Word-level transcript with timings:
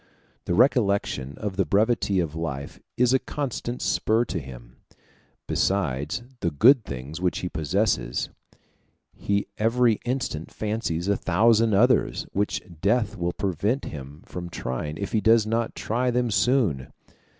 The 0.45 0.55
recollection 0.55 1.37
of 1.37 1.57
the 1.57 1.63
brevity 1.63 2.19
of 2.19 2.33
life 2.33 2.79
is 2.97 3.13
a 3.13 3.19
constant 3.19 3.83
spur 3.83 4.25
to 4.25 4.39
him. 4.39 4.77
Besides 5.45 6.23
the 6.39 6.49
good 6.49 6.83
things 6.83 7.21
which 7.21 7.41
he 7.41 7.49
possesses, 7.49 8.29
he 9.13 9.45
every 9.59 9.99
instant 10.03 10.49
fancies 10.49 11.07
a 11.07 11.15
thousand 11.15 11.75
others 11.75 12.25
which 12.33 12.63
death 12.81 13.15
will 13.15 13.31
prevent 13.33 13.85
him 13.85 14.23
from 14.25 14.49
trying 14.49 14.97
if 14.97 15.11
he 15.11 15.21
does 15.21 15.45
not 15.45 15.75
try 15.75 16.09
them 16.09 16.31
soon. 16.31 16.91